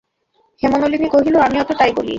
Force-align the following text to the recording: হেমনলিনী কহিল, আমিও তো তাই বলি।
হেমনলিনী 0.61 1.07
কহিল, 1.07 1.35
আমিও 1.39 1.63
তো 1.63 1.73
তাই 1.79 1.91
বলি। 1.97 2.09